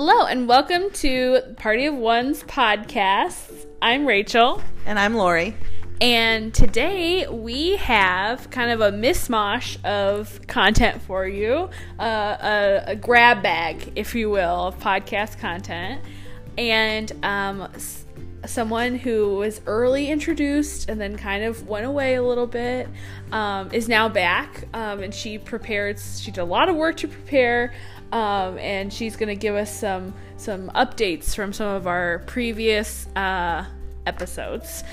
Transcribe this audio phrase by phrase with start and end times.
[0.00, 3.66] Hello, and welcome to Party of One's podcast.
[3.82, 5.56] I'm Rachel, And I'm Lori.
[6.00, 11.68] and today we have kind of a mishmash of content for you
[11.98, 12.04] uh,
[12.40, 16.00] a, a grab bag, if you will, of podcast content.
[16.56, 18.04] And um, s-
[18.46, 22.88] someone who was early introduced and then kind of went away a little bit
[23.32, 24.62] um, is now back.
[24.74, 27.74] Um, and she prepared, she did a lot of work to prepare.
[28.12, 33.06] Um, and she's going to give us some some updates from some of our previous
[33.16, 33.64] uh,
[34.06, 34.84] episodes.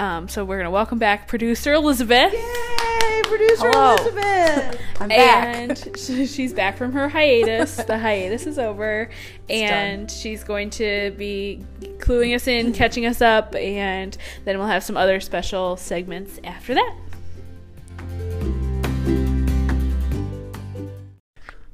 [0.00, 2.32] Um, so we're going to welcome back producer Elizabeth.
[2.32, 3.94] Yay, producer Hello.
[3.96, 4.80] Elizabeth.
[5.00, 5.56] I'm back.
[5.56, 7.76] And sh- she's back from her hiatus.
[7.76, 9.10] the hiatus is over.
[9.50, 11.64] and she's going to be
[11.98, 16.74] cluing us in, catching us up, and then we'll have some other special segments after
[16.74, 16.96] that.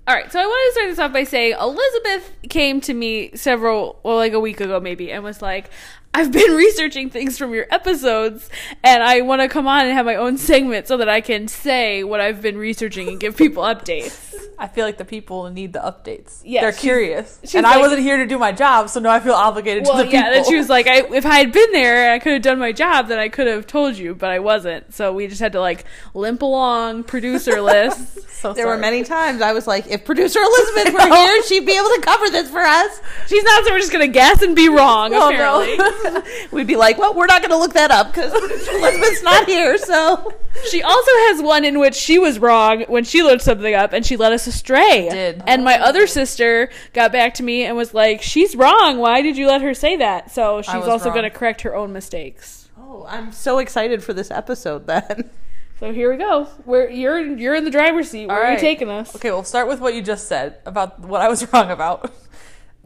[0.07, 3.31] All right, so I want to start this off by saying Elizabeth came to me
[3.35, 5.71] several, well, like a week ago maybe, and was like,
[6.15, 8.49] I've been researching things from your episodes,
[8.83, 11.49] and I want to come on and have my own segment so that I can
[11.49, 14.33] say what I've been researching and give people updates.
[14.59, 16.41] I feel like the people need the updates.
[16.45, 17.41] Yeah, They're she's- curious.
[17.43, 19.83] she's and like- I wasn't here to do my job, so now I feel obligated
[19.85, 20.21] Well, to the people.
[20.21, 22.43] yeah, then she was like, I, if I had been there and I could have
[22.43, 24.95] done my job, then I could have told you, but I wasn't.
[24.95, 25.85] So we just had to like
[26.15, 28.31] limp along, producer list.
[28.41, 31.77] so There were many times I was like, if producer Elizabeth were here, she'd be
[31.77, 33.01] able to cover this for us.
[33.27, 35.13] She's not, so we're just gonna guess and be wrong.
[35.15, 36.04] Oh, apparently, no.
[36.53, 38.33] We'd be like, well, we're not going to look that up because
[38.69, 39.79] Elizabeth's not here.
[39.79, 40.33] So
[40.71, 44.05] she also has one in which she was wrong when she looked something up and
[44.05, 45.09] she led us astray.
[45.11, 45.43] Did.
[45.47, 48.99] And my other sister got back to me and was like, "She's wrong.
[48.99, 51.15] Why did you let her say that?" So she's also wrong.
[51.17, 52.69] gonna correct her own mistakes.
[52.79, 55.31] oh, I'm so excited for this episode then.
[55.81, 56.45] So here we go.
[56.65, 58.29] Where you're you're in the driver's seat.
[58.29, 58.61] Where All are you right.
[58.61, 59.15] taking us?
[59.17, 62.13] Okay, we'll start with what you just said about what I was wrong about.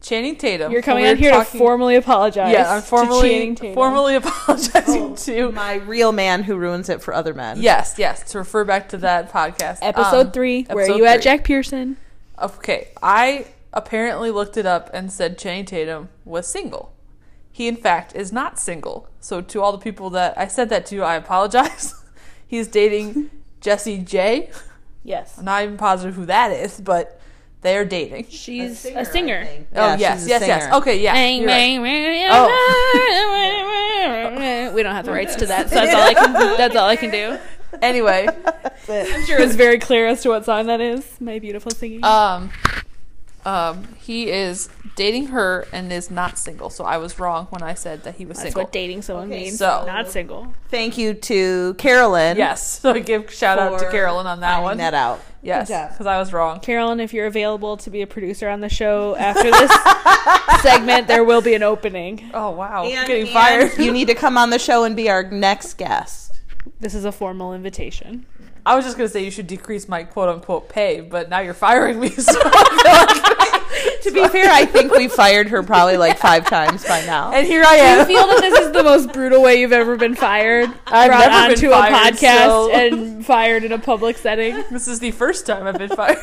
[0.01, 0.71] Channing Tatum.
[0.73, 2.53] You're coming We out here talking- to formally apologize.
[2.53, 3.75] Yeah, I'm to formally Channing Tatum.
[3.75, 5.53] formally apologizing to.
[5.53, 7.61] My real man who ruins it for other men.
[7.61, 8.31] Yes, yes.
[8.33, 10.63] To refer back to that podcast, episode Um, three.
[10.65, 11.23] Where are episode you at.
[11.23, 11.97] Jack Pearson?
[12.41, 16.93] Okay, I apparently looked it up and said Channing Tatum was single.
[17.51, 19.09] He, in fact, is not single.
[19.21, 21.93] So, to all the people that I said that to, I apologize.
[22.47, 23.31] He's dating
[23.61, 24.51] Jessie J.
[25.03, 25.39] Yes.
[25.39, 27.21] I'm not even positive who that is, but
[27.61, 28.27] they're dating.
[28.31, 29.41] She's singer, a singer.
[29.41, 29.67] I think.
[29.75, 30.17] oh, Yeah, yes, Oh.
[30.19, 30.63] she's a yes, yes.
[30.65, 30.75] singer.
[30.77, 31.13] Okay, yeah.
[31.15, 31.81] Bang, you're right.
[34.37, 36.33] bang, We don't have the rights to that, so that's all I can.
[36.57, 37.39] That's all I can do.
[37.83, 38.27] Anyway,
[38.89, 41.05] I'm sure it's very clear as to what song that is.
[41.21, 42.03] My beautiful singing.
[42.05, 42.51] um,
[43.49, 46.71] um, he is dating her and is not single.
[46.71, 48.43] So, I was wrong when I said that he was single.
[48.43, 48.63] that's single.
[48.65, 49.59] what dating someone Okay, means.
[49.59, 50.53] so- not single.
[50.71, 52.37] Thank you to Carolyn.
[52.37, 52.81] Yes.
[52.83, 54.77] So, I give shout out to for Carolyn on that finding one.
[54.79, 55.21] that out.
[55.41, 55.91] Yes, Good job.
[55.93, 56.59] because I was wrong.
[56.61, 59.71] Carolyn, if you're available to be a producer on the show after this
[60.63, 62.31] segment, there will be an opening.
[62.35, 63.79] Oh wow, And- getting and fired.
[63.79, 66.33] you need to come on the show and be our next guest.
[66.81, 68.27] This is a formal invitation.
[68.69, 71.55] I was just gonna say you should decrease my quote unquote pay, but now you're
[71.55, 72.11] firing me.
[72.19, 72.33] So
[74.03, 77.33] To be fair, I think we fired her probably like five times by now.
[77.33, 78.07] and here I am.
[78.07, 80.71] Do you feel that this is the most brutal way you've ever been fired?
[80.87, 84.55] I've Brought never been onto fired, a podcast so- and fired in a public setting.
[84.71, 86.19] this is the first time I've been fired.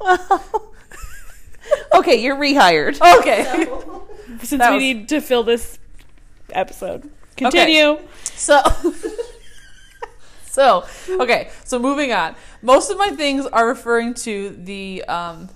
[0.00, 0.72] Well,
[1.94, 3.00] okay, you're rehired.
[3.20, 3.66] okay,
[4.44, 5.78] Since That we need to fill this
[6.50, 7.10] episode.
[7.36, 7.98] Continue.
[8.24, 8.60] so
[10.56, 10.86] so
[11.20, 12.34] okay, so moving on.
[12.62, 15.50] Most of my things are referring to the um,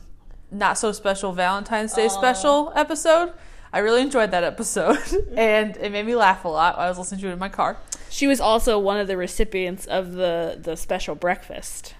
[0.50, 3.32] not so special Valentine's Day special episode.
[3.72, 4.98] I really enjoyed that episode,
[5.36, 6.76] and it made me laugh a lot.
[6.76, 7.78] I was listening to it in my car.
[8.10, 11.94] She was also one of the recipients of the the special breakfast.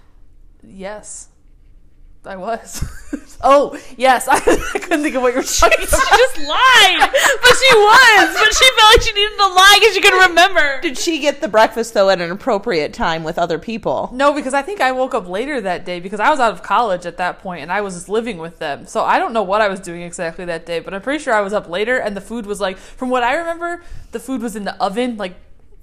[0.61, 1.29] Yes,
[2.23, 2.83] I was.
[3.41, 4.27] oh, yes.
[4.27, 4.35] I,
[4.75, 6.07] I couldn't think of what you were talking She about.
[6.09, 8.35] just lied, but she was.
[8.35, 10.81] But she felt like she needed to lie because she couldn't remember.
[10.81, 14.11] Did she get the breakfast though at an appropriate time with other people?
[14.13, 16.61] No, because I think I woke up later that day because I was out of
[16.61, 18.85] college at that point and I was just living with them.
[18.85, 21.33] So I don't know what I was doing exactly that day, but I'm pretty sure
[21.33, 23.81] I was up later and the food was like, from what I remember,
[24.11, 25.17] the food was in the oven.
[25.17, 25.33] Like,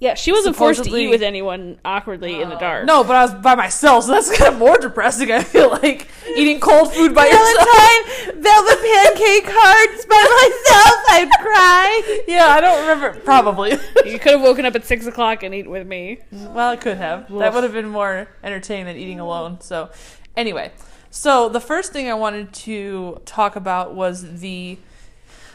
[0.01, 2.85] Yeah, she wasn't forced to eat with anyone awkwardly in the dark.
[2.85, 5.29] no, but I was by myself, so that's kind of more depressing.
[5.29, 6.07] I feel like
[6.37, 7.67] eating cold food by yourself.
[7.67, 11.05] Valentine, velvet pancake hearts by myself.
[11.11, 12.23] I'd cry.
[12.29, 13.19] Yeah, I don't remember.
[13.21, 13.71] Probably.
[14.05, 16.19] you could have woken up at six o'clock and eaten with me.
[16.31, 17.27] Well, it could have.
[17.37, 19.59] That would have been more entertaining than eating alone.
[19.59, 19.89] So,
[20.37, 20.71] anyway,
[21.09, 24.77] so the first thing I wanted to talk about was the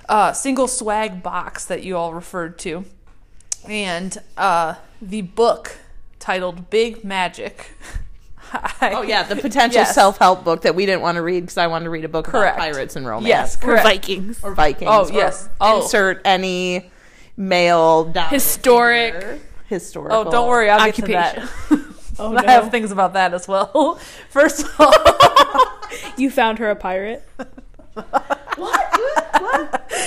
[0.06, 2.84] uh, single swag box that you all referred to,
[3.68, 5.76] and uh, the book
[6.18, 7.70] titled "Big Magic."
[8.52, 9.94] I, Oh yeah, the potential Yes.
[9.94, 12.26] self-help book that we didn't want to read because I wanted to read a book
[12.26, 12.56] Correct.
[12.56, 13.26] about pirates and romance.
[13.28, 13.84] Yes, Or correct.
[13.84, 14.44] Vikings.
[14.44, 14.90] or Vikings.
[14.92, 15.48] Oh, or yes.
[15.60, 15.82] Oh.
[15.82, 16.90] Insert any
[17.36, 19.14] male dominant Historic.
[19.14, 19.38] figure.
[19.68, 20.16] historical.
[20.18, 21.48] Oh, don't worry, I'll get to Occupation.
[21.70, 21.80] that.
[22.16, 23.96] Oh, I have things about that as well.
[24.30, 25.80] First of all,
[26.16, 27.24] You found her a pirate.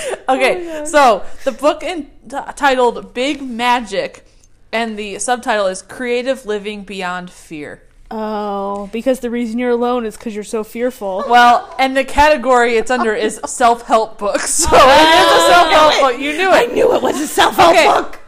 [0.30, 4.26] okay, so the book in, t- titled Big Magic,
[4.72, 7.84] and the subtitle is Creative Living Beyond Fear.
[8.10, 11.26] Oh, because the reason you're alone is because you're so fearful.
[11.30, 14.66] Well, and the category it's under is self help books.
[14.70, 16.20] So it is a self help book.
[16.22, 16.70] You knew it.
[16.70, 17.86] I knew it was a self-help Okay.
[17.88, 18.20] book.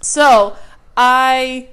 [0.00, 0.56] So
[0.96, 1.68] I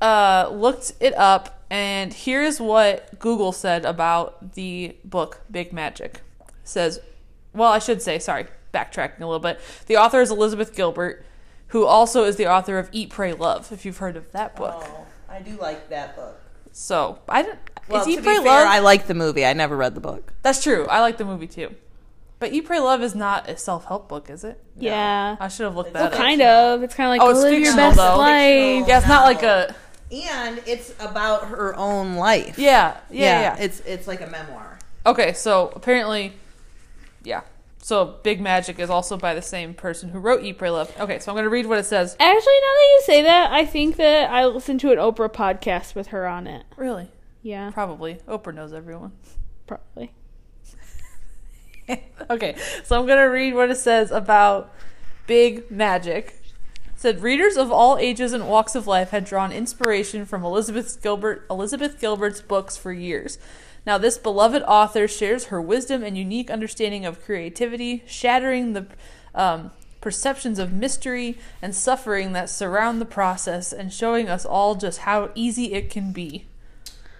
[0.00, 6.20] uh, looked it up, and here's what Google said about the book Big Magic.
[6.40, 6.98] It says,
[7.54, 8.46] well, I should say, sorry,
[8.76, 9.60] backtracking a little bit.
[9.86, 11.24] The author is Elizabeth Gilbert,
[11.68, 13.72] who also is the author of Eat, Pray, Love.
[13.72, 16.38] If you've heard of that book, Oh, I do like that book.
[16.72, 17.58] so I didn't.
[17.88, 18.68] Well, is to Eat, be Pray, fair, Love?
[18.68, 19.46] I like the movie.
[19.46, 20.32] I never read the book.
[20.42, 20.86] That's true.
[20.88, 21.74] I like the movie too.
[22.38, 24.62] But Eat, Pray, Love is not a self help book, is it?
[24.76, 25.36] Yeah.
[25.40, 26.18] I should have looked Well, that up.
[26.18, 26.82] Kind of.
[26.82, 28.18] It's kind of like Oh, it's live your fictional, best though.
[28.18, 28.88] life.
[28.88, 29.74] Yeah, it's not like a.
[30.12, 32.58] And it's about her own life.
[32.58, 33.56] Yeah, yeah, yeah.
[33.58, 34.78] It's it's like a memoir.
[35.04, 36.32] Okay, so apparently,
[37.24, 37.40] yeah.
[37.86, 40.92] So Big Magic is also by the same person who wrote Eat, Pray, Love.
[40.98, 42.16] Okay, so I'm gonna read what it says.
[42.18, 45.94] Actually, now that you say that, I think that I listened to an Oprah podcast
[45.94, 46.64] with her on it.
[46.76, 47.12] Really?
[47.42, 48.14] Yeah, Probably.
[48.26, 49.12] Oprah knows everyone.
[49.68, 50.10] probably.
[52.28, 54.74] okay, so I'm gonna read what it says about
[55.28, 56.42] Big Magic.
[56.88, 61.00] It said readers of all ages and walks of life had drawn inspiration from Elizabeth
[61.00, 63.38] Gilbert Elizabeth Gilbert's books for years.
[63.86, 68.86] Now this beloved author shares her wisdom and unique understanding of creativity, shattering the
[69.34, 75.00] um, perceptions of mystery and suffering that surround the process, and showing us all just
[75.00, 76.46] how easy it can be.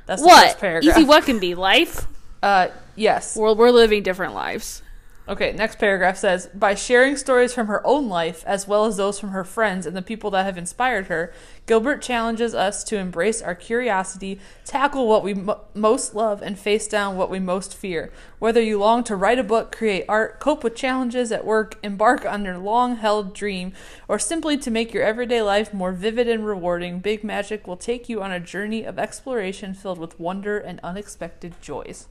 [0.07, 0.59] That's the first What?
[0.59, 0.97] paragraph.
[0.97, 2.07] Easy what can be life?
[2.43, 3.37] Uh, yes.
[3.37, 4.83] Well, we're living different lives.
[5.28, 9.19] Okay, next paragraph says By sharing stories from her own life, as well as those
[9.19, 11.32] from her friends and the people that have inspired her,
[11.67, 16.87] Gilbert challenges us to embrace our curiosity, tackle what we mo- most love, and face
[16.87, 18.12] down what we most fear.
[18.38, 22.25] Whether you long to write a book, create art, cope with challenges at work, embark
[22.25, 23.72] on your long held dream,
[24.06, 28.08] or simply to make your everyday life more vivid and rewarding, Big Magic will take
[28.08, 32.06] you on a journey of exploration filled with wonder and unexpected joys.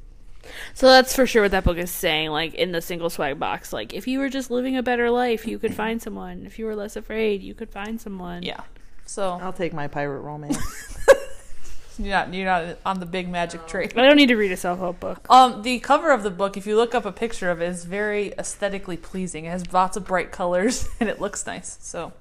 [0.74, 2.30] So that's for sure what that book is saying.
[2.30, 5.48] Like in the single swag box, like if you were just living a better life,
[5.48, 6.46] you could find someone.
[6.46, 8.44] If you were less afraid, you could find someone.
[8.44, 8.62] Yeah.
[9.06, 10.58] So I'll take my pirate romance.
[12.00, 13.90] you're not you're not on the big magic train.
[13.96, 15.26] I don't need to read a self help book.
[15.30, 17.86] Um, the cover of the book, if you look up a picture of it, is
[17.86, 19.46] very aesthetically pleasing.
[19.46, 21.78] It has lots of bright colors and it looks nice.
[21.82, 22.14] So,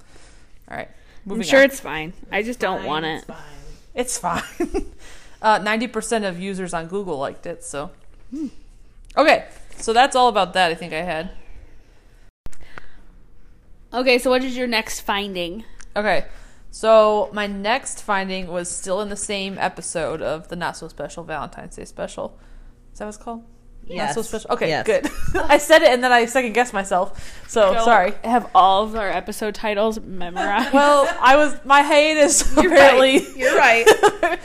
[0.71, 0.89] all right,
[1.25, 1.43] moving.
[1.43, 1.65] I'm sure on.
[1.67, 2.13] it's fine.
[2.31, 3.25] I just don't want it.
[3.95, 4.43] It's fine.
[5.43, 7.63] Uh, Ninety percent of users on Google liked it.
[7.63, 7.91] So,
[8.35, 8.49] Hmm.
[9.17, 9.47] okay,
[9.77, 10.73] so that's all about that.
[10.73, 11.31] I think I had.
[13.93, 15.65] Okay, so what is your next finding?
[15.95, 16.25] Okay,
[16.73, 21.23] so my next finding was still in the same episode of the Not So Special
[21.23, 22.37] Valentine's Day special.
[22.93, 23.45] Is that what it's called?
[23.87, 24.17] Yes.
[24.17, 24.53] Not so special.
[24.53, 24.87] Okay, Yes.
[24.87, 25.09] good.
[25.35, 27.43] I said it and then I second guessed myself.
[27.49, 28.15] So Don't sorry.
[28.25, 30.73] Have all of our episode titles memorized.
[30.75, 33.87] Well, I was my hiatus apparently You're right.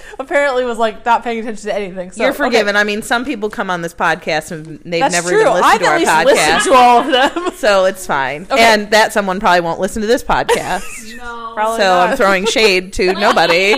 [0.19, 2.11] apparently was like not paying attention to anything.
[2.11, 2.37] So You're okay.
[2.37, 2.75] forgiven.
[2.75, 5.41] I mean, some people come on this podcast and they've That's never true.
[5.41, 6.25] even listened I've to at our least podcast.
[6.25, 7.51] listened to all of them.
[7.55, 8.43] so it's fine.
[8.51, 8.61] Okay.
[8.61, 10.83] And that someone probably won't listen to this podcast.
[11.17, 11.53] no.
[11.55, 12.09] Probably so not.
[12.09, 13.73] I'm throwing shade to nobody.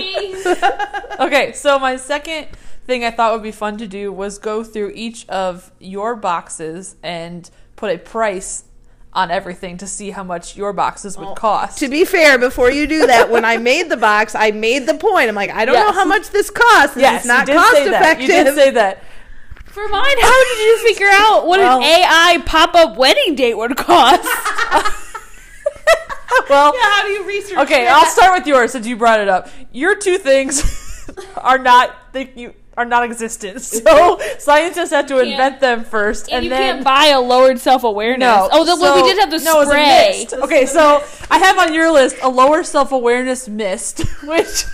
[1.20, 2.48] okay, so my second
[2.86, 6.96] thing I thought would be fun to do was go through each of your boxes
[7.02, 8.64] and put a price
[9.14, 11.78] on everything to see how much your boxes would oh, cost.
[11.78, 14.94] To be fair, before you do that, when I made the box, I made the
[14.94, 15.28] point.
[15.28, 16.94] I'm like, I don't know how much this costs.
[16.94, 18.02] and yes, it's not cost say that.
[18.02, 18.28] effective.
[18.28, 19.02] You did say that.
[19.66, 23.54] For mine, how did you figure out what Well- an AI pop up wedding date
[23.54, 24.28] would cost?
[26.48, 27.58] Well, how do you research?
[27.58, 29.48] okay, I'll start with yours since you brought it up.
[29.70, 33.60] Your two things are not they, you are not existent.
[33.82, 37.58] So scientists had to invent them first, and and you then can't buy a lowered
[37.58, 38.26] self awareness.
[38.26, 38.48] No.
[38.52, 40.18] Oh, the, well, we did have the no, it was a spray.
[40.20, 40.34] mist.
[40.34, 44.64] Okay, so I have on your list a lower self awareness mist, which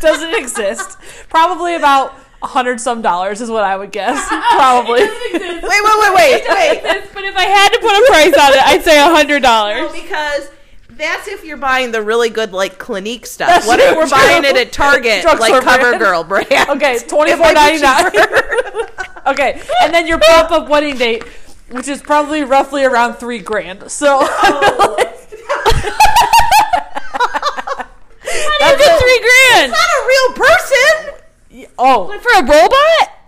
[0.00, 0.96] doesn't exist.
[1.28, 4.26] Probably about a hundred some dollars is what I would guess.
[4.28, 5.00] Probably.
[5.02, 6.82] Wait, wait, wait, wait, wait.
[7.12, 9.92] but if I had to put a price on it, I'd say a hundred dollars.
[9.92, 10.50] No, because
[11.00, 13.48] that's if you're buying the really good like Clinique stuff.
[13.48, 14.16] That's what true, if we're true.
[14.16, 15.52] buying it at Target, like.
[15.52, 16.70] CoverGirl brand?
[16.70, 18.06] Okay, twenty four ninety nine.
[19.26, 21.24] okay, and then your pop up wedding date,
[21.70, 23.90] which is probably roughly around three grand.
[23.90, 24.20] So
[28.60, 29.72] That's a three grand.
[29.72, 31.66] It's Not a real person.
[31.78, 33.19] Oh, But for a robot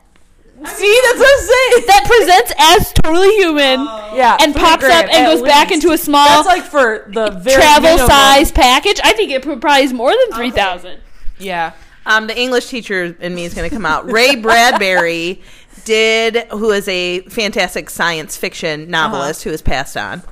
[0.77, 1.87] see, that's what I'm saying.
[1.87, 3.81] that presents as totally human
[4.15, 7.11] yeah, and three pops up and at goes back into a small That's like for
[7.13, 8.09] the very travel minimum.
[8.09, 11.01] size package, I think it probably is more than three thousand.
[11.39, 11.73] Yeah.
[12.05, 14.11] Um, the English teacher in me is going to come out.
[14.11, 15.41] Ray Bradbury
[15.85, 20.23] did, who is a fantastic science fiction novelist who has passed on.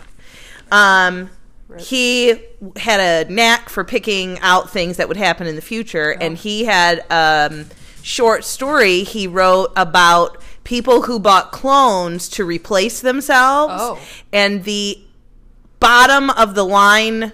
[0.72, 1.30] Um,
[1.78, 2.42] he
[2.76, 6.64] had a knack for picking out things that would happen in the future, and he
[6.64, 7.66] had um,
[8.02, 13.98] short story he wrote about people who bought clones to replace themselves, Oh.
[14.32, 14.98] and the
[15.80, 17.32] bottom of the line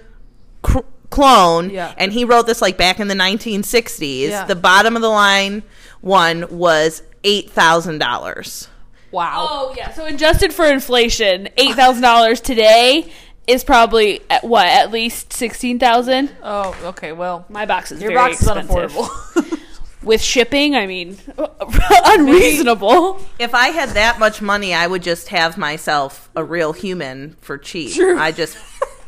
[0.61, 1.93] cr- clone Yeah.
[1.97, 4.45] and he wrote this like back in the 1960s Yeah.
[4.45, 5.63] the bottom of the line
[6.01, 8.67] one was $8000
[9.11, 9.47] Wow.
[9.49, 13.09] Oh yeah, so adjusted for inflation, eight thousand dollars today
[13.47, 16.29] is probably at what at least sixteen thousand.
[16.43, 17.13] Oh, okay.
[17.13, 18.91] Well, My box is your very box is expensive.
[18.91, 19.59] unaffordable.
[20.03, 20.75] with shipping.
[20.75, 21.17] I mean,
[22.05, 23.19] unreasonable.
[23.39, 27.57] if i had that much money i would just have myself a real human for
[27.57, 28.17] cheap True.
[28.19, 28.57] i just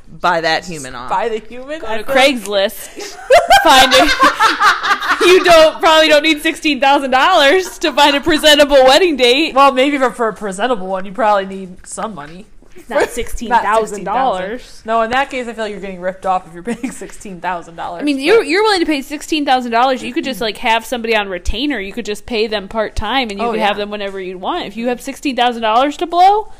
[0.07, 1.81] buy that human off Buy the human.
[1.81, 2.87] Go I to Craigslist.
[3.63, 5.27] find it.
[5.27, 9.53] You don't probably don't need sixteen thousand dollars to find a presentable wedding date.
[9.53, 12.45] Well, maybe for, for a presentable one, you probably need some money.
[12.87, 14.85] Not Not $16,000.
[14.85, 17.41] No, in that case, I feel like you're getting ripped off if you're paying sixteen
[17.41, 18.01] thousand dollars.
[18.01, 20.01] I mean, you're you're willing to pay sixteen thousand dollars.
[20.03, 21.79] You could just like have somebody on retainer.
[21.79, 23.67] You could just pay them part time, and you Oh, could yeah.
[23.67, 24.65] have them whenever you want.
[24.65, 26.51] If you have sixteen thousand dollars to blow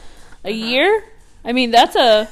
[0.43, 1.03] a year,
[1.45, 2.25] I mean, that's a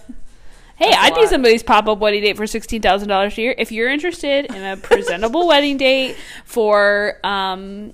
[0.75, 0.89] hey.
[0.89, 0.91] Uh-huh.
[0.91, 3.56] That's a I'd be somebody's pop up wedding date for sixteen thousand dollars a year.
[3.58, 6.15] If you're interested in a presentable wedding date
[6.46, 7.94] for um.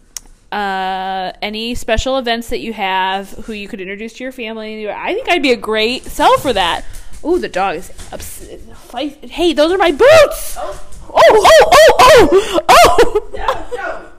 [0.54, 5.16] Uh, any special events that you have, who you could introduce to your family, I
[5.16, 6.86] think I'd be a great sell for that.
[7.26, 7.90] Ooh, the dog is.
[7.90, 9.32] Fight.
[9.32, 10.56] Hey, those are my boots.
[10.60, 10.80] Oh,
[11.10, 13.30] oh, oh, oh, oh!
[13.36, 14.10] oh.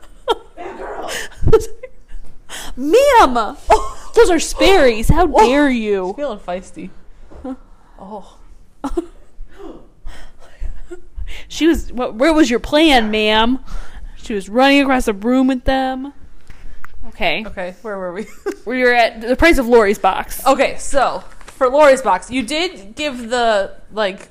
[0.56, 0.70] No,
[1.56, 1.60] no.
[3.24, 3.56] Ma'am,
[4.16, 5.08] those are Sperry's.
[5.08, 6.14] How dare you?
[6.14, 6.90] feeling feisty.
[7.96, 8.38] Oh,
[11.46, 11.92] She was.
[11.92, 13.60] What, where was your plan, ma'am?
[14.16, 16.12] She was running across the room with them.
[17.14, 17.74] Okay, okay.
[17.82, 18.26] Where were we?
[18.66, 20.44] we were at the price of Lori's box.
[20.46, 24.30] okay, so for Lori's box, you did give the like.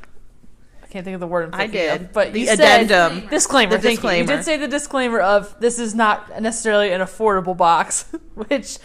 [0.83, 2.01] I can't think of the word I'm I thinking did.
[2.01, 3.27] of, but The you said addendum.
[3.29, 3.77] disclaimer.
[3.77, 4.09] The thank you.
[4.09, 4.35] You disclaimer.
[4.35, 8.77] did say the disclaimer of this is not necessarily an affordable box, which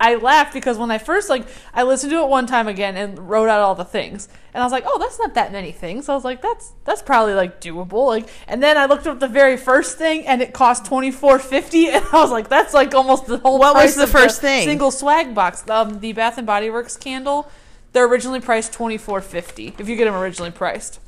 [0.00, 3.18] I laughed because when I first like I listened to it one time again and
[3.30, 6.08] wrote out all the things, and I was like, oh, that's not that many things.
[6.08, 8.06] I was like, that's that's probably like doable.
[8.08, 11.38] Like, and then I looked up the very first thing and it cost twenty four
[11.38, 13.58] fifty, and I was like, that's like almost the whole.
[13.58, 14.66] What was the first thing?
[14.66, 17.48] Single swag box, um, the Bath and Body Works candle.
[17.92, 20.98] They're originally priced twenty four fifty if you get them originally priced.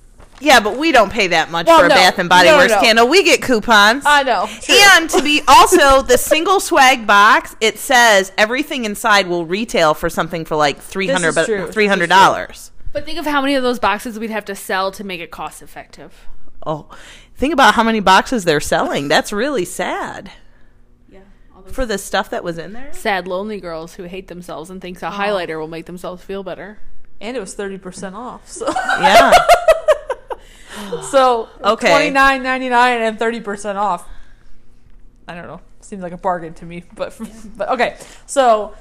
[0.41, 1.95] Yeah but we don't pay that much Well, for a no.
[1.95, 2.81] bath and body No, works no.
[2.81, 4.49] candle we get coupons I know.
[4.69, 10.09] And to be also the single swag box, it says everything inside will retail for
[10.11, 11.57] something for like three hundred, This is true.
[11.59, 12.71] This is three hundred dollars.
[12.93, 15.31] But think of how many of those boxes we'd have to sell to make it
[15.31, 16.27] cost effective.
[16.67, 16.89] Oh,
[17.35, 19.09] think about how many boxes they're selling.
[19.09, 20.31] That's really sad
[21.11, 21.21] Yeah.
[21.67, 22.93] for the stuff that was in there.
[22.93, 25.61] Sad, lonely girls who hate themselves and thinks a highlighter oh.
[25.61, 26.79] will make themselves feel better.
[27.21, 28.49] and it was thirty percent off.
[28.51, 28.67] So.
[28.69, 29.31] Yeah,
[31.11, 31.89] So Okay.
[31.89, 34.09] twenty nine ninety nine and thirty percent off.
[35.29, 35.61] I don't know.
[35.81, 37.17] Seems like a bargain to me, but
[37.57, 37.97] but okay.
[38.27, 38.75] So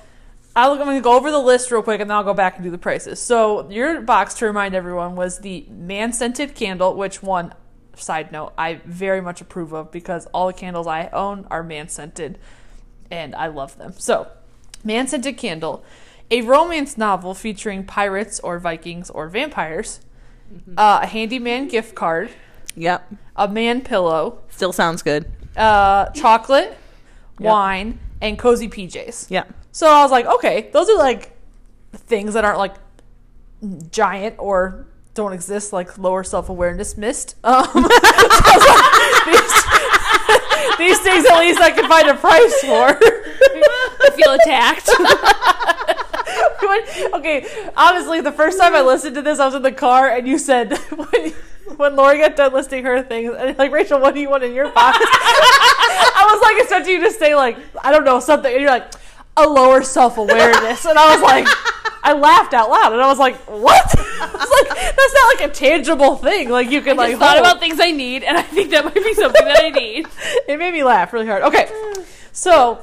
[0.55, 2.55] I'll, I'm going to go over the list real quick, and then I'll go back
[2.55, 3.19] and do the prices.
[3.21, 7.53] So your box, to remind everyone, was the man scented candle, which one.
[7.97, 11.87] Side note, I very much approve of because all the candles I own are man
[11.87, 12.37] scented,
[13.09, 13.93] and I love them.
[13.97, 14.27] So,
[14.83, 15.85] man scented candle,
[16.29, 20.01] a romance novel featuring pirates or Vikings or vampires,
[20.77, 22.29] uh, a handyman gift card,
[22.75, 23.11] yep.
[23.35, 25.31] a man pillow, Still sounds good.
[25.55, 26.77] uh, chocolate,
[27.39, 29.29] wine, and cozy PJs.
[29.29, 29.53] Yep.
[29.71, 31.31] So I was like, okay, those are like
[31.93, 32.75] things that aren't like
[33.91, 37.35] giant or don't exist, like lower self awareness mist.
[37.43, 39.53] Um, so like, these,
[40.77, 42.97] these things at least I can find a price for.
[44.01, 44.89] I feel attacked.
[46.67, 47.45] When- okay,
[47.75, 50.37] honestly, the first time I listened to this, I was in the car, and you
[50.37, 51.33] said when
[51.77, 54.53] when Lori got done listing her things, and like Rachel, what do you want in
[54.53, 54.97] your box?
[55.01, 58.93] I was like expecting you to say like I don't know something, and you're like
[59.37, 61.47] a lower self awareness, and I was like.
[62.07, 65.49] I laughed out loud, and I was like, "What?" I was like, "That's not like
[65.49, 66.49] a tangible thing.
[66.49, 68.85] Like you can I like thought hold." about things I need, and I think that
[68.85, 70.05] might be something that I need.
[70.47, 71.41] it made me laugh really hard.
[71.41, 71.67] Okay,
[72.31, 72.79] so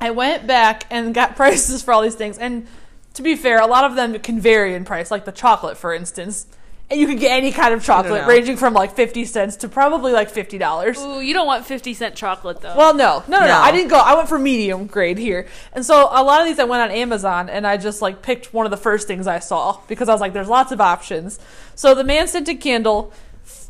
[0.00, 2.68] I went back and got prices for all these things, and
[3.14, 5.92] to be fair, a lot of them can vary in price, like the chocolate, for
[5.94, 6.46] instance.
[6.90, 10.12] and you can get any kind of chocolate, ranging from like fifty cents to probably
[10.12, 10.98] like fifty dollars.
[11.00, 12.76] Ooh, you don't want 50 cent chocolate though.
[12.76, 13.46] Well, no, no, no, no.
[13.46, 13.60] No.
[13.60, 13.96] I didn't go.
[13.96, 16.90] I went for medium grade here, and so a lot of these I went on
[16.90, 20.12] Amazon, and I just like picked one of the first things I saw because I
[20.12, 21.38] was like, "There's lots of options."
[21.74, 23.12] So the man scented candle,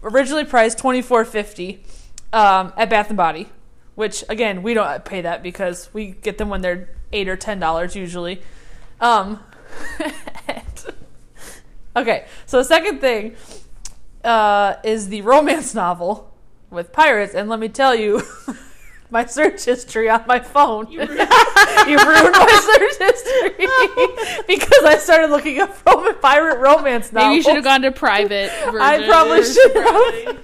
[0.02, 1.84] originally priced twenty four fifty,
[2.32, 3.48] um, at Bath and Body,
[3.94, 7.60] which again we don't pay that because we get them when they're eight or ten
[7.60, 8.42] dollars usually.
[9.02, 9.40] Um,
[11.96, 13.34] okay, so the second thing
[14.22, 16.32] uh, is the romance novel
[16.70, 18.22] with pirates, and let me tell you,
[19.10, 20.90] my search history on my phone.
[20.90, 27.28] You ruined, my search history because I started looking up Roman pirate romance novels.
[27.28, 28.52] Maybe you should have gone to private.
[28.68, 30.38] I probably should have.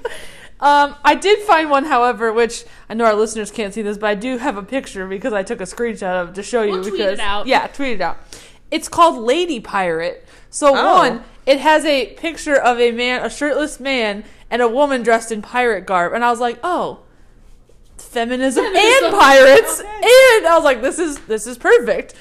[0.60, 4.08] Um, I did find one, however, which I know our listeners can't see this, but
[4.08, 6.72] I do have a picture because I took a screenshot of it to show you.
[6.72, 7.46] We'll tweet because it out.
[7.46, 8.18] yeah, tweet it out.
[8.70, 10.26] It's called Lady Pirate.
[10.50, 10.96] So Oh.
[10.98, 15.30] one, it has a picture of a man, a shirtless man, and a woman dressed
[15.32, 17.00] in pirate garb, and I was like, oh,
[17.96, 19.04] feminism, Feminism.
[19.06, 19.88] and pirates, Okay.
[19.90, 22.14] and I was like, this is this is perfect.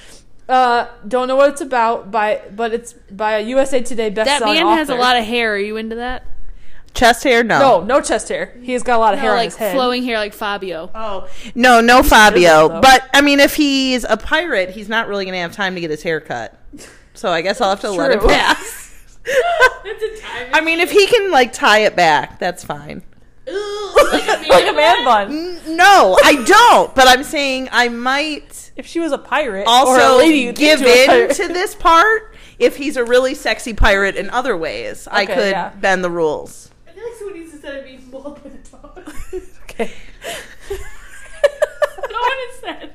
[0.50, 4.63] Uh, don't know what it's about, by but it's by a USA Today That best-selling
[4.63, 5.54] man has a lot of hair.
[5.54, 6.24] Are you into that?
[6.94, 7.44] Chest hair?
[7.44, 7.60] No.
[7.60, 8.58] No, no chest hair.
[8.62, 9.75] He's got a lot of hair No, on like his head.
[9.75, 10.89] flowing hair like Fabio.
[10.96, 12.67] Oh no, no Fabio.
[12.70, 12.82] though.
[12.82, 15.82] But I mean, if he's a pirate, he's not really going to have time to
[15.82, 16.58] get his hair cut.
[17.13, 18.29] So I guess I'll have to let it True.
[18.29, 19.17] pass.
[19.84, 20.50] That's a time.
[20.53, 23.03] I mean, if he can like tie it back, that's fine.
[23.48, 25.32] like a man bun.
[25.32, 26.94] N- No, I don't.
[26.96, 30.56] But I'm saying I might If she was a pirate or a also lady, you'd
[30.56, 31.36] give think she was a in pirate.
[31.38, 35.08] to this part if he's a really sexy pirate in other ways.
[35.10, 35.70] I Okay, could yeah.
[35.70, 36.72] bend the rules.
[37.07, 39.13] I feel needs to set me mauled by the dog.
[39.69, 39.91] Okay.
[40.71, 42.93] no one has said.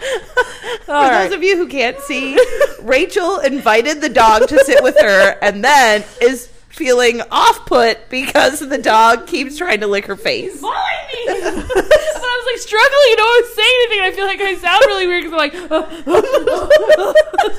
[0.00, 1.24] All For right.
[1.28, 2.38] those of you who can't see,
[2.80, 8.60] Rachel invited the dog to sit with her and then is feeling off put because
[8.60, 10.62] the dog keeps trying to lick her face.
[10.62, 10.74] Mauling
[11.12, 11.26] me.
[11.28, 14.00] and I was like struggling and no one was saying anything.
[14.04, 16.04] I feel like I sound really weird because I'm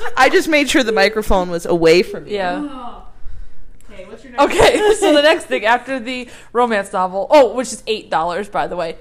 [0.08, 0.14] like.
[0.16, 2.34] I just made sure the microphone was away from you.
[2.34, 2.60] yeah.
[2.68, 3.05] Oh.
[4.44, 4.84] Okay, what's your next?
[4.86, 4.94] Okay.
[5.00, 8.76] So the next thing after the romance novel, oh, which is eight dollars by the
[8.76, 8.96] way,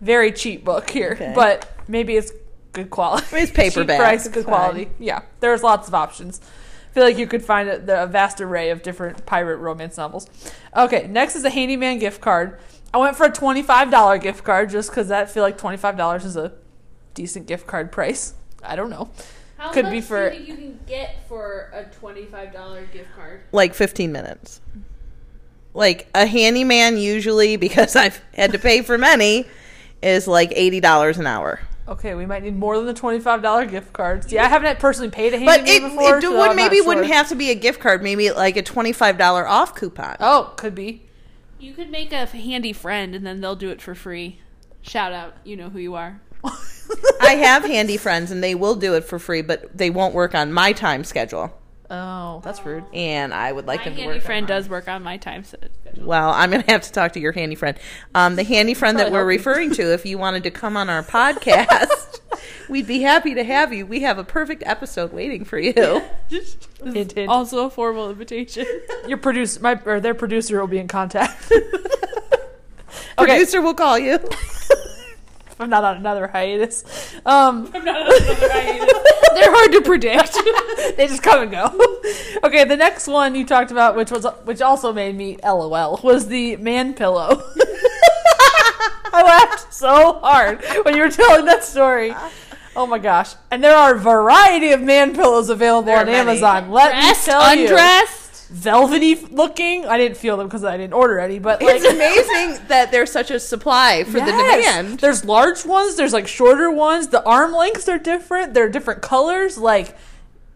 [0.00, 1.32] very cheap book here, Okay.
[1.34, 2.32] but maybe it's
[2.72, 3.26] good quality.
[3.36, 3.96] It's paperback.
[3.96, 4.90] Cheap price, good quality.
[4.98, 6.40] Yeah, there's lots of options.
[6.42, 9.96] I feel like you could find a, the- a vast array of different pirate romance
[9.98, 10.26] novels.
[10.76, 12.58] Okay, next is a handyman gift card.
[12.94, 16.24] I went for a twenty-five dollar gift card just because I feel like twenty-five dollars
[16.24, 16.52] is a
[17.14, 18.34] decent gift card price.
[18.62, 19.10] I don't know.
[19.58, 23.08] How Could much be for- you think you can get for a twenty-five dollar gift
[23.16, 23.40] card?
[23.52, 24.60] Like 15 minutes.
[25.74, 29.46] Like a handyman, usually, because I've had to pay for many,
[30.02, 31.60] is like $80 an hour.
[31.88, 34.30] Okay, we might need more than the twenty-five dollar gift card.
[34.32, 36.78] Yeah, I haven't personally paid a But handyman it, before, it so would I'm maybe
[36.78, 38.02] not wouldn't have to be a gift card.
[38.02, 40.16] Maybe like a $25 off coupon.
[40.18, 41.02] Oh, could be.
[41.60, 44.40] You could make a handy friend, and then they'll do it for free.
[44.82, 46.20] Shout out, you know who you are.
[47.20, 50.34] I have handy friends and they will do it for free, but they won't work
[50.34, 51.52] on my time schedule.
[51.88, 52.84] Oh, that's rude.
[52.92, 54.58] And I would like My them to handy work friend on mine.
[54.58, 55.70] does work on my time schedule.
[55.98, 57.78] Well, I'm going to have to talk to your handy friend.
[58.14, 61.02] Um, the handy friend that we're referring to, if you wanted to come on our
[61.04, 62.20] podcast,
[62.68, 63.86] we'd be happy to have you.
[63.86, 66.02] We have a perfect episode waiting for you.
[66.28, 67.28] Hint, hint.
[67.28, 68.66] Also a formal invitation.
[69.06, 71.52] Your producer, my or their producer, will be in contact.
[71.52, 71.64] okay,
[73.16, 74.18] Producer will call you.
[75.58, 76.84] I'm not on another hiatus.
[77.24, 78.92] Um, I'm not on another hiatus.
[79.34, 80.34] They're hard to predict.
[80.96, 81.64] they just come and go.
[82.44, 86.28] okay, the next one you talked about, which was which also made me LOL, was
[86.28, 87.42] the man pillow.
[89.12, 92.14] I laughed so hard when you were telling that story.
[92.74, 93.34] Oh my gosh!
[93.50, 96.08] And there are a variety of man pillows available There on.
[96.08, 96.70] Amazon.
[96.70, 98.25] Let Dressed, me tell you, undressed.
[98.48, 99.86] Velvety looking.
[99.86, 103.10] I didn't feel them because I didn't order any, but like, It's amazing that there's
[103.10, 104.64] such a supply for the Yes.
[104.76, 105.00] demand.
[105.00, 105.96] There's large ones.
[105.96, 107.08] There's like shorter ones.
[107.08, 108.54] The arm lengths are different.
[108.54, 109.58] They're different colors.
[109.58, 109.96] Like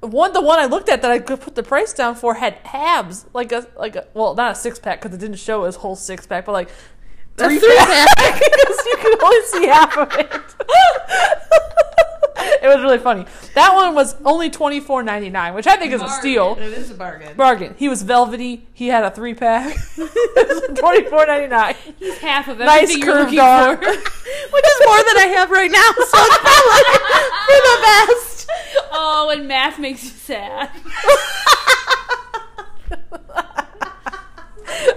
[0.00, 2.59] one, the one I looked at that I could put the price down for had
[2.72, 5.76] abs, like a like a well, not a six pack because it didn't show his
[5.76, 6.70] whole six pack, but like
[7.37, 10.31] three three pack because you could only see half of it.
[12.62, 13.25] it was really funny.
[13.55, 16.57] That one was only twenty four ninety nine, which I think is a steal.
[16.59, 17.37] It is a bargain.
[17.37, 17.75] Bargain.
[17.79, 18.66] He was velvety.
[18.75, 19.77] He had a three pack.
[20.77, 21.75] Twenty four ninety nine.
[21.99, 23.77] He's half of Nice everything you're curved looking arm.
[23.79, 23.85] for.
[23.87, 26.85] Which is more than I have right now, so it's probably
[27.46, 28.51] for the best.
[28.92, 30.70] Oh, and math makes you sad.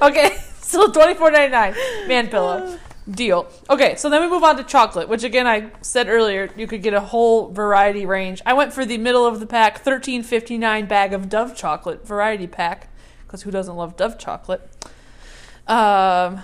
[0.01, 1.73] Okay, so twenty four ninety nine
[2.07, 2.77] man pillow.
[3.09, 3.47] Deal.
[3.69, 6.81] Okay, so then we move on to chocolate, which again I said earlier you could
[6.81, 8.41] get a whole variety range.
[8.45, 12.07] I went for the middle of the pack, thirteen fifty nine bag of Dove chocolate
[12.07, 12.87] variety pack,
[13.27, 14.61] because who doesn't love Dove chocolate?
[15.67, 16.41] Um,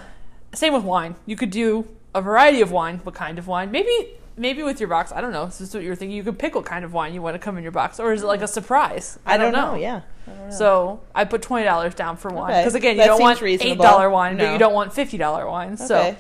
[0.53, 1.15] same with wine.
[1.25, 2.99] You could do a variety of wine.
[3.03, 3.71] What kind of wine?
[3.71, 5.13] Maybe maybe with your box.
[5.13, 5.45] I don't know.
[5.45, 6.17] This is what you're thinking.
[6.17, 8.11] You could pick what kind of wine you want to come in your box, or
[8.11, 9.17] is it like a surprise?
[9.25, 9.75] I don't know.
[9.75, 10.01] Yeah.
[10.51, 12.61] So I put twenty dollars down for wine Okay.
[12.61, 13.71] because again, you That don't want reasonable.
[13.85, 15.77] eight dollar wine, but you don't want fifty dollar wine.
[15.77, 16.17] So, Okay.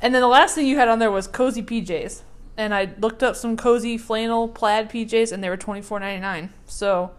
[0.00, 2.22] And then the last thing you had on there was cozy PJs,
[2.56, 6.20] and I looked up some cozy flannel plaid PJs, and they were twenty four ninety
[6.20, 6.52] nine.
[6.66, 7.12] So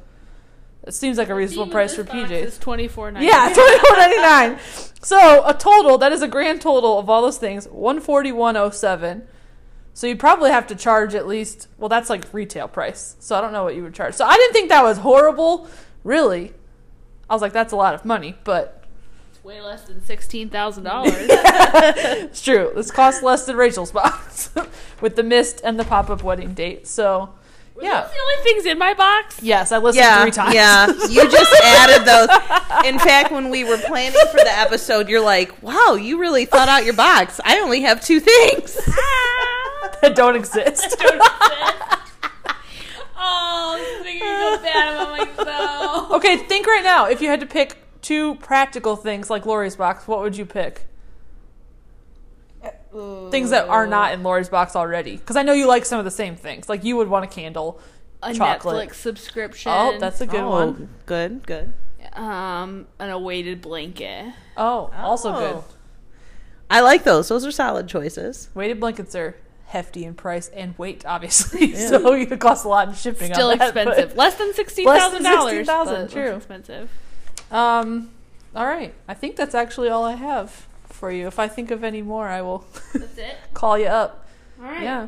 [0.84, 2.32] it seems like a reasonable price for PJs.
[2.32, 3.28] It's twenty four ninety.
[3.28, 4.60] Yeah, twenty four ninety nine.
[5.02, 8.56] So a total that is a grand total of all those things one forty one
[8.56, 9.28] oh seven.
[9.94, 13.16] So you'd probably have to charge at least well that's like retail price.
[13.20, 14.14] So I don't know what you would charge.
[14.14, 15.68] So I didn't think that was horrible,
[16.04, 16.54] really.
[17.30, 18.77] I was like that's a lot of money, but
[19.48, 21.14] way less than sixteen thousand dollars.
[21.18, 22.70] it's true.
[22.76, 24.50] This costs less than Rachel's box
[25.02, 26.86] with the mist and the pop up wedding date.
[26.86, 27.30] So
[27.82, 28.02] yeah.
[28.02, 29.42] Those the only things in my box.
[29.42, 30.54] Yes, I listened Yeah, three times.
[30.54, 30.88] yeah.
[30.88, 32.28] You just added those.
[32.86, 36.68] In fact, when we were planning for the episode, you're like, "Wow, you really thought
[36.68, 38.78] out your box." I only have two things.
[38.86, 39.92] Ah.
[40.02, 40.98] that don't exist.
[43.18, 46.12] oh, this is making me feel bad about myself.
[46.12, 47.06] Okay, think right now.
[47.08, 47.78] If you had to pick
[48.08, 50.88] two practical things like Lori's box, what would you pick?
[53.30, 55.18] Things that are not in Lori's box already.
[55.18, 56.70] Because I know you like some of the same things.
[56.70, 57.82] Like you would want a candle,
[58.24, 58.90] A chocolate.
[58.90, 59.72] Netflix subscription.
[59.76, 60.90] Oh, that's a good oh, one.
[61.06, 61.74] good, good.
[62.14, 64.34] um an awaited blanket.
[64.56, 65.56] Oh, also good.
[65.58, 65.66] Oh.
[66.72, 67.28] I like those.
[67.28, 68.50] Those are solid choices.
[68.54, 71.74] Weighted blankets are hefty in price and weight, obviously.
[71.74, 71.88] Yeah.
[71.90, 73.34] so it costs a lot in shipping.
[73.34, 74.16] Still on that, expensive.
[74.16, 75.68] Less than sixteen Less than dollars.
[75.68, 76.36] $16,000, true.
[76.36, 76.90] Expensive.
[77.52, 78.12] Um,
[78.56, 78.94] all right.
[79.08, 81.28] I think that's actually all I have for you.
[81.28, 83.36] If I think of any more, I will That's it.
[83.54, 84.28] call you up.
[84.60, 84.82] All right.
[84.84, 85.08] Yeah.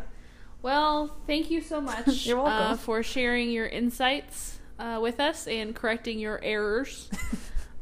[0.62, 2.74] Well, thank you so much You're welcome.
[2.74, 7.10] Uh, for sharing your insights uh, with us and correcting your errors.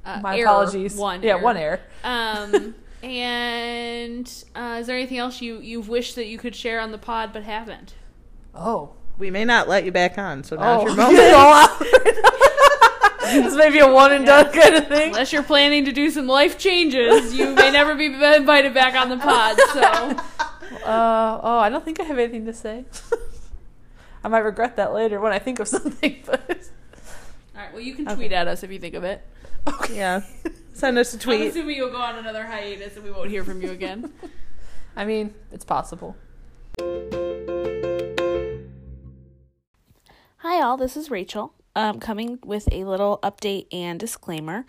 [0.06, 0.96] Uh, My error, apologies.
[0.96, 1.22] One.
[1.22, 1.42] Yeah, error.
[1.44, 1.80] one error.
[2.02, 6.94] Um, and uh, is there anything else you you've wished that you could share on
[6.94, 7.94] the pod but haven't?
[8.56, 8.92] Oh.
[9.18, 12.34] We may not let you back on, so now's Oh, your moment.
[13.36, 13.50] It all out.
[13.50, 15.10] this may be a one and done kind of thing.
[15.10, 19.10] Unless you're planning to do some life changes, you may never be invited back on
[19.10, 19.58] the pod.
[19.74, 20.24] So
[20.84, 22.86] Uh, oh, I don't think I have anything to say.
[24.24, 26.18] I might regret that later when I think of something.
[26.26, 26.50] But
[27.56, 27.72] All right.
[27.74, 29.22] Well, you can tweet at us if you think of it.
[29.92, 30.22] Yeah.
[30.74, 31.42] Send us a I'm tweet.
[31.50, 34.12] assuming you'll go on another hiatus and we won't hear from you again.
[34.96, 36.16] I mean, it's possible.
[40.38, 40.78] Hi, all.
[40.78, 41.54] This is Rachel.
[41.78, 44.66] Um, coming with a little update and disclaimer.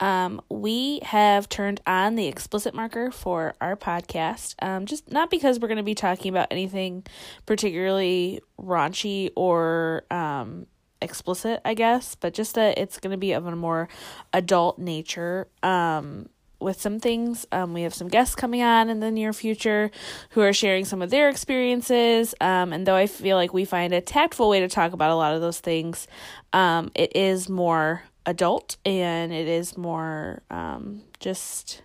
[0.00, 4.54] Um, we have turned on the explicit marker for our podcast.
[4.60, 7.04] Um, just not because we're going to be talking about anything
[7.46, 10.66] particularly raunchy or um,
[11.00, 13.88] explicit, I guess, but just that it's going to be of a more
[14.32, 15.46] adult nature.
[15.62, 16.28] Um,
[16.60, 17.46] with some things.
[17.52, 19.90] Um, we have some guests coming on in the near future
[20.30, 22.34] who are sharing some of their experiences.
[22.40, 25.14] Um, and though I feel like we find a tactful way to talk about a
[25.14, 26.06] lot of those things,
[26.52, 31.82] um, it is more adult and it is more um, just,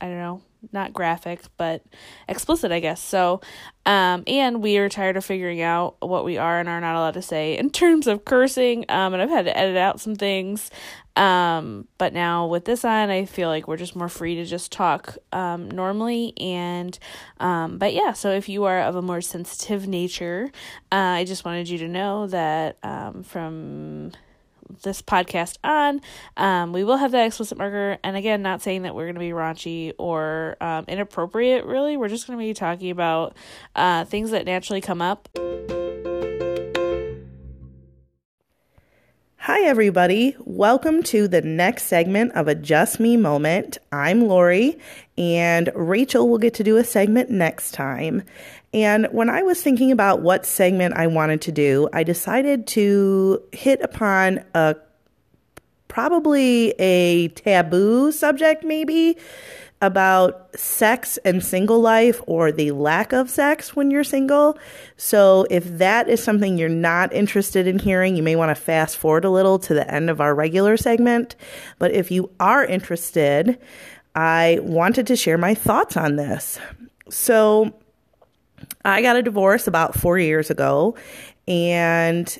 [0.00, 1.82] I don't know, not graphic, but
[2.28, 3.00] explicit, I guess.
[3.00, 3.40] So,
[3.86, 7.14] um, and we are tired of figuring out what we are and are not allowed
[7.14, 8.84] to say in terms of cursing.
[8.88, 10.70] Um, and I've had to edit out some things.
[11.18, 14.70] Um, but now with this on, I feel like we're just more free to just
[14.70, 16.32] talk um, normally.
[16.38, 16.96] And,
[17.40, 20.52] um, but yeah, so if you are of a more sensitive nature,
[20.92, 24.12] uh, I just wanted you to know that um, from
[24.84, 26.00] this podcast on,
[26.36, 27.98] um, we will have that explicit marker.
[28.04, 31.96] And again, not saying that we're going to be raunchy or um, inappropriate, really.
[31.96, 33.36] We're just going to be talking about
[33.74, 35.28] uh, things that naturally come up.
[39.48, 40.36] Hi, everybody.
[40.40, 43.78] Welcome to the next segment of a Just Me moment.
[43.90, 44.76] I'm Lori,
[45.16, 48.24] and Rachel will get to do a segment next time.
[48.74, 53.42] And when I was thinking about what segment I wanted to do, I decided to
[53.52, 54.76] hit upon a
[55.88, 59.16] probably a taboo subject, maybe
[59.80, 64.58] about sex and single life or the lack of sex when you're single.
[64.96, 68.96] So, if that is something you're not interested in hearing, you may want to fast
[68.96, 71.36] forward a little to the end of our regular segment.
[71.78, 73.58] But if you are interested,
[74.14, 76.58] I wanted to share my thoughts on this.
[77.08, 77.72] So,
[78.84, 80.96] I got a divorce about four years ago,
[81.46, 82.38] and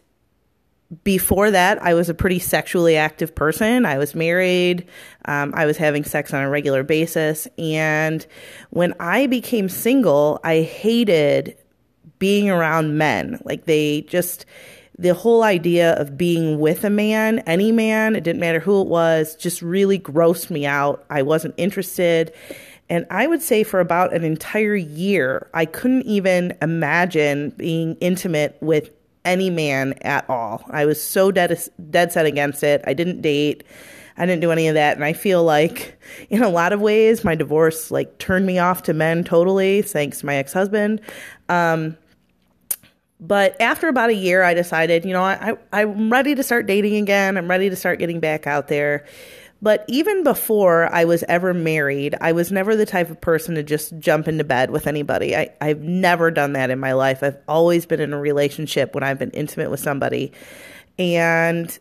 [1.05, 3.85] before that, I was a pretty sexually active person.
[3.85, 4.88] I was married.
[5.27, 7.46] Um, I was having sex on a regular basis.
[7.59, 8.27] And
[8.70, 11.57] when I became single, I hated
[12.18, 13.38] being around men.
[13.44, 14.46] Like they just,
[14.98, 18.88] the whole idea of being with a man, any man, it didn't matter who it
[18.88, 21.05] was, just really grossed me out.
[21.11, 22.33] I wasn't interested.
[22.88, 28.57] And I would say for about an entire year, I couldn't even imagine being intimate
[28.62, 28.90] with
[29.24, 30.64] any man at all.
[30.70, 31.57] I was so dead
[31.90, 32.83] dead set against it.
[32.87, 33.64] I didn't date.
[34.16, 35.96] I didn't do any of that and I feel like
[36.31, 40.20] in a lot of ways my divorce like turned me off to men totally thanks
[40.20, 41.00] to my ex-husband.
[41.48, 41.96] Um,
[43.20, 46.66] but after about a year, I decided, you know, I, I, I'm ready to start
[46.66, 47.37] dating again.
[47.37, 49.04] I'm ready to start getting back out there.
[49.60, 53.62] But even before I was ever married, I was never the type of person to
[53.62, 55.36] just jump into bed with anybody.
[55.36, 57.22] I, I've never done that in my life.
[57.22, 60.32] I've always been in a relationship when I've been intimate with somebody.
[60.96, 61.76] And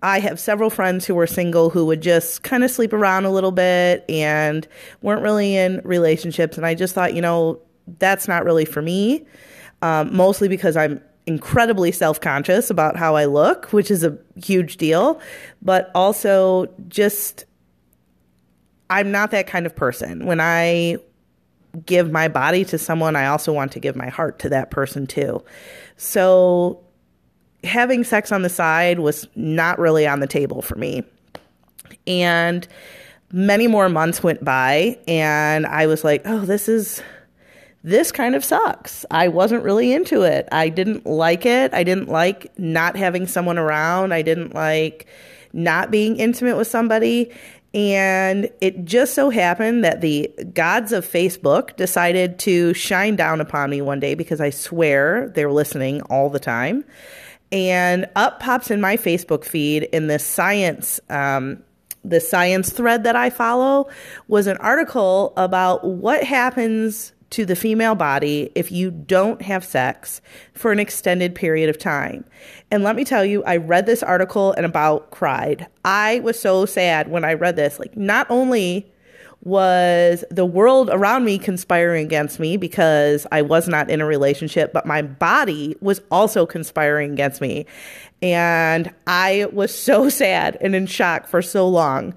[0.00, 3.30] I have several friends who were single who would just kind of sleep around a
[3.30, 4.66] little bit and
[5.02, 6.56] weren't really in relationships.
[6.56, 7.60] And I just thought, you know,
[7.98, 9.26] that's not really for me.
[9.82, 14.78] Um, mostly because I'm incredibly self conscious about how I look, which is a huge
[14.78, 15.20] deal,
[15.62, 17.44] but also just
[18.90, 20.24] I'm not that kind of person.
[20.24, 20.96] When I
[21.84, 25.06] give my body to someone, I also want to give my heart to that person
[25.06, 25.44] too.
[25.98, 26.82] So
[27.62, 31.04] having sex on the side was not really on the table for me.
[32.06, 32.66] And
[33.30, 37.02] many more months went by, and I was like, oh, this is
[37.84, 39.04] this kind of sucks.
[39.10, 40.48] I wasn't really into it.
[40.50, 41.72] I didn't like it.
[41.72, 44.12] I didn't like not having someone around.
[44.12, 45.06] I didn't like
[45.52, 47.32] not being intimate with somebody.
[47.74, 53.70] And it just so happened that the gods of Facebook decided to shine down upon
[53.70, 56.84] me one day because I swear they're listening all the time.
[57.52, 61.62] And up pops in my Facebook feed in this science um,
[62.04, 63.88] the science thread that I follow
[64.28, 70.20] was an article about what happens to the female body if you don't have sex
[70.54, 72.24] for an extended period of time.
[72.70, 75.66] And let me tell you, I read this article and about cried.
[75.84, 77.78] I was so sad when I read this.
[77.78, 78.90] Like, not only
[79.44, 84.72] was the world around me conspiring against me because I was not in a relationship,
[84.72, 87.66] but my body was also conspiring against me.
[88.20, 92.14] And I was so sad and in shock for so long.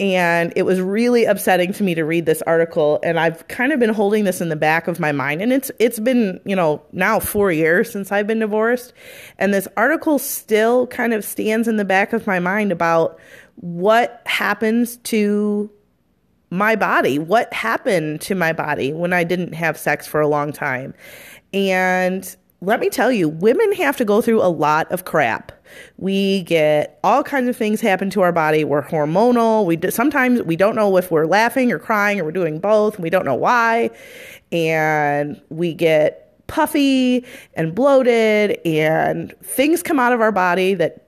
[0.00, 2.98] And it was really upsetting to me to read this article.
[3.04, 5.40] And I've kind of been holding this in the back of my mind.
[5.40, 8.92] And it's it's been, you know, now four years since I've been divorced.
[9.38, 13.18] And this article still kind of stands in the back of my mind about
[13.56, 15.70] what happens to
[16.50, 20.52] my body, what happened to my body when I didn't have sex for a long
[20.52, 20.94] time.
[21.52, 25.52] And let me tell you, women have to go through a lot of crap.
[25.96, 28.64] We get all kinds of things happen to our body.
[28.64, 29.66] We're hormonal.
[29.66, 32.98] We do, sometimes we don't know if we're laughing or crying or we're doing both.
[32.98, 33.90] we don't know why,
[34.52, 37.24] and we get puffy
[37.54, 41.04] and bloated, and things come out of our body that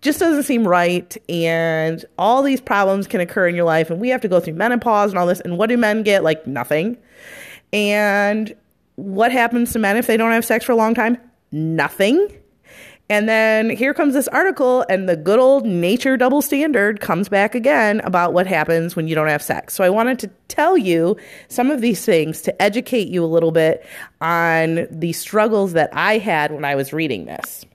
[0.00, 4.08] just doesn't seem right and all these problems can occur in your life and we
[4.08, 6.96] have to go through menopause and all this and what do men get like nothing
[7.72, 8.54] and
[9.02, 11.18] what happens to men if they don't have sex for a long time?
[11.50, 12.28] Nothing.
[13.10, 17.54] And then here comes this article, and the good old nature double standard comes back
[17.54, 19.74] again about what happens when you don't have sex.
[19.74, 21.16] So I wanted to tell you
[21.48, 23.84] some of these things to educate you a little bit
[24.20, 27.66] on the struggles that I had when I was reading this.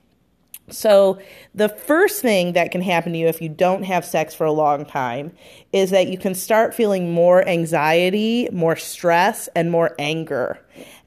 [0.70, 1.18] So,
[1.54, 4.52] the first thing that can happen to you if you don't have sex for a
[4.52, 5.32] long time
[5.72, 10.60] is that you can start feeling more anxiety, more stress, and more anger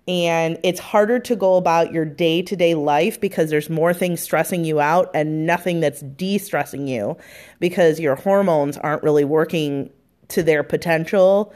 [0.07, 4.19] and it's harder to go about your day to day life because there's more things
[4.21, 7.17] stressing you out and nothing that's de stressing you
[7.59, 9.89] because your hormones aren't really working
[10.29, 11.53] to their potential.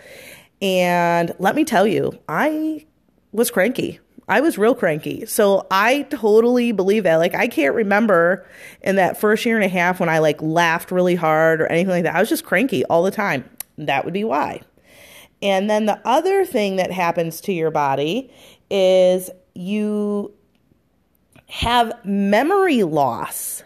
[0.62, 2.86] And let me tell you, I
[3.31, 3.99] was cranky.
[4.27, 5.25] I was real cranky.
[5.25, 7.17] So I totally believe that.
[7.17, 8.47] Like, I can't remember
[8.81, 11.89] in that first year and a half when I like laughed really hard or anything
[11.89, 12.15] like that.
[12.15, 13.47] I was just cranky all the time.
[13.77, 14.62] That would be why.
[15.45, 18.34] And then the other thing that happens to your body
[18.71, 20.34] is you
[21.47, 23.62] have memory loss.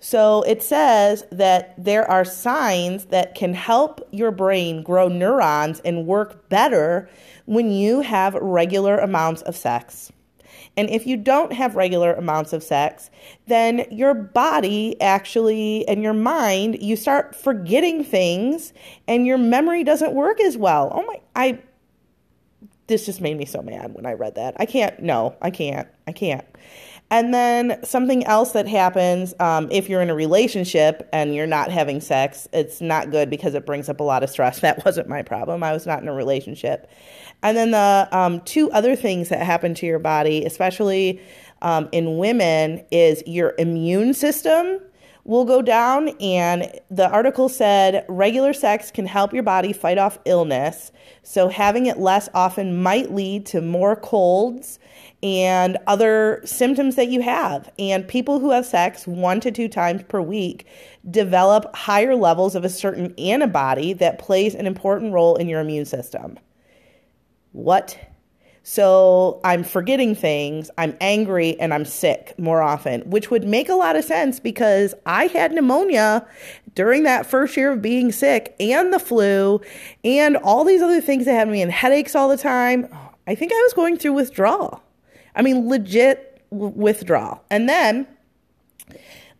[0.00, 6.04] So it says that there are signs that can help your brain grow neurons and
[6.04, 7.08] work better
[7.44, 10.10] when you have regular amounts of sex.
[10.76, 13.10] And if you don't have regular amounts of sex,
[13.46, 18.72] then your body actually and your mind, you start forgetting things
[19.08, 20.90] and your memory doesn't work as well.
[20.94, 21.58] Oh my, I,
[22.86, 24.54] this just made me so mad when I read that.
[24.58, 26.44] I can't, no, I can't, I can't.
[27.12, 31.70] And then something else that happens um, if you're in a relationship and you're not
[31.72, 34.60] having sex, it's not good because it brings up a lot of stress.
[34.70, 35.64] That wasn't my problem.
[35.64, 36.88] I was not in a relationship.
[37.42, 41.20] And then the um, two other things that happen to your body, especially
[41.62, 44.80] um, in women, is your immune system
[45.24, 46.08] will go down.
[46.20, 50.92] And the article said regular sex can help your body fight off illness.
[51.22, 54.78] So having it less often might lead to more colds
[55.22, 57.70] and other symptoms that you have.
[57.78, 60.66] And people who have sex one to two times per week
[61.10, 65.84] develop higher levels of a certain antibody that plays an important role in your immune
[65.84, 66.38] system.
[67.52, 67.98] What?
[68.62, 73.74] So I'm forgetting things, I'm angry, and I'm sick more often, which would make a
[73.74, 76.26] lot of sense because I had pneumonia
[76.74, 79.60] during that first year of being sick and the flu
[80.04, 82.86] and all these other things that had me in headaches all the time.
[83.26, 84.82] I think I was going through withdrawal.
[85.34, 87.42] I mean, legit w- withdrawal.
[87.50, 88.06] And then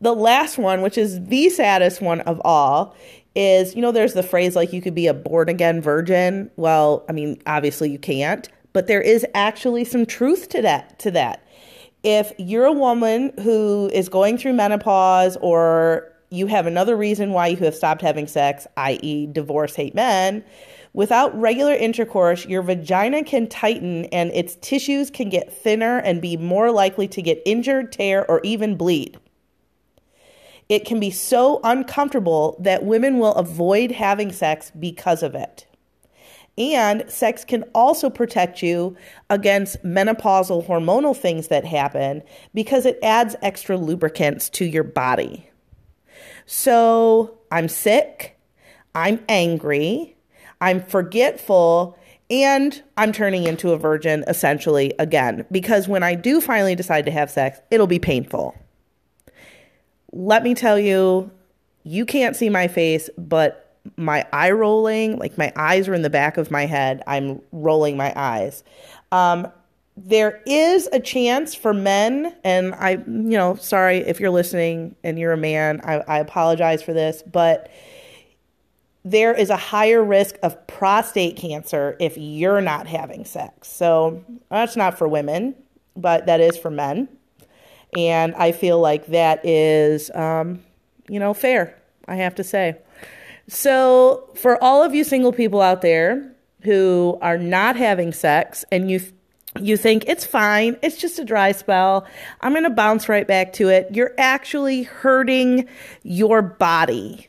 [0.00, 2.96] the last one, which is the saddest one of all,
[3.34, 6.50] is you know, there's the phrase like you could be a born again virgin.
[6.56, 10.98] Well, I mean, obviously you can't, but there is actually some truth to that.
[11.00, 11.46] To that,
[12.02, 17.48] if you're a woman who is going through menopause or you have another reason why
[17.48, 20.44] you have stopped having sex, i.e., divorce, hate men,
[20.92, 26.36] without regular intercourse, your vagina can tighten and its tissues can get thinner and be
[26.36, 29.18] more likely to get injured, tear, or even bleed.
[30.70, 35.66] It can be so uncomfortable that women will avoid having sex because of it.
[36.56, 38.96] And sex can also protect you
[39.30, 42.22] against menopausal hormonal things that happen
[42.54, 45.50] because it adds extra lubricants to your body.
[46.46, 48.38] So I'm sick,
[48.94, 50.16] I'm angry,
[50.60, 51.98] I'm forgetful,
[52.30, 57.10] and I'm turning into a virgin essentially again because when I do finally decide to
[57.10, 58.54] have sex, it'll be painful.
[60.12, 61.30] Let me tell you,
[61.82, 66.10] you can't see my face, but my eye rolling, like my eyes are in the
[66.10, 67.02] back of my head.
[67.06, 68.62] I'm rolling my eyes.
[69.12, 69.48] Um,
[69.96, 75.18] there is a chance for men, and I, you know, sorry if you're listening and
[75.18, 77.70] you're a man, I, I apologize for this, but
[79.04, 83.68] there is a higher risk of prostate cancer if you're not having sex.
[83.68, 85.54] So that's not for women,
[85.96, 87.08] but that is for men.
[87.96, 90.62] And I feel like that is, um,
[91.08, 91.76] you know, fair,
[92.06, 92.76] I have to say.
[93.48, 98.90] So for all of you single people out there who are not having sex and
[98.90, 99.00] you
[99.60, 102.06] you think it's fine, it's just a dry spell,
[102.40, 103.88] I'm going to bounce right back to it.
[103.90, 105.66] You're actually hurting
[106.04, 107.28] your body.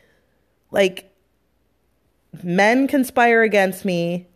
[0.70, 1.12] Like
[2.44, 4.28] men conspire against me,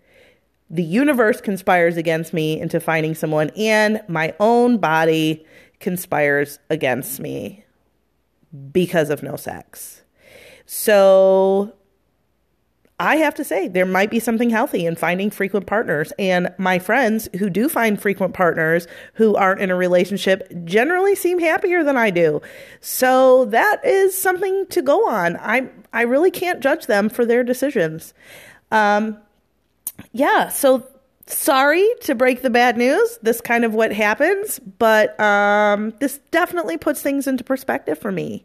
[0.69, 5.47] the universe conspires against me into finding someone, and my own body
[5.81, 7.65] conspires against me
[8.73, 10.03] because of no sex.
[10.65, 11.75] So
[12.99, 16.13] I have to say, there might be something healthy in finding frequent partners.
[16.19, 21.39] And my friends who do find frequent partners who aren't in a relationship generally seem
[21.39, 22.41] happier than I do.
[22.81, 25.37] So that is something to go on.
[25.37, 28.15] I, I really can't judge them for their decisions.
[28.71, 29.19] Um,
[30.13, 30.87] yeah, so
[31.27, 33.19] sorry to break the bad news.
[33.23, 38.45] This kind of what happens, but um, this definitely puts things into perspective for me.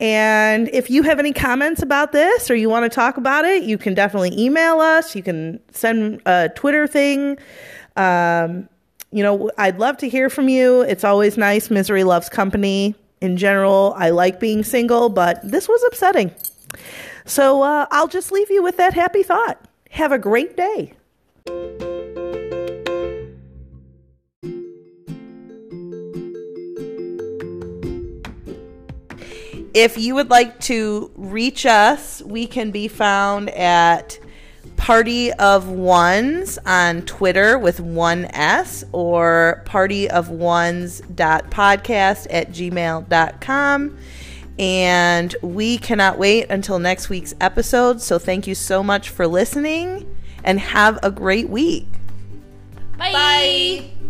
[0.00, 3.62] And if you have any comments about this or you want to talk about it,
[3.62, 5.14] you can definitely email us.
[5.14, 7.38] You can send a Twitter thing.
[7.96, 8.68] Um,
[9.10, 10.80] you know, I'd love to hear from you.
[10.82, 11.70] It's always nice.
[11.70, 12.94] Misery loves company.
[13.20, 16.34] In general, I like being single, but this was upsetting.
[17.24, 19.64] So uh, I'll just leave you with that happy thought.
[19.90, 20.94] Have a great day.
[29.74, 34.18] If you would like to reach us, we can be found at
[34.76, 43.98] Party of Ones on Twitter with one S or Party of Ones podcast at gmail.com.
[44.58, 48.02] And we cannot wait until next week's episode.
[48.02, 51.88] So thank you so much for listening and have a great week.
[52.98, 53.12] Bye.
[53.12, 54.01] Bye.